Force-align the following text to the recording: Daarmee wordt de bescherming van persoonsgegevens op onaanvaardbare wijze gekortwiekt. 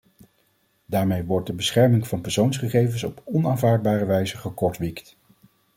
Daarmee 0.85 1.23
wordt 1.23 1.47
de 1.47 1.53
bescherming 1.53 2.07
van 2.07 2.21
persoonsgegevens 2.21 3.03
op 3.03 3.21
onaanvaardbare 3.25 4.05
wijze 4.05 4.37
gekortwiekt. 4.37 5.15